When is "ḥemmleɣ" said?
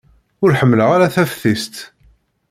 0.59-0.89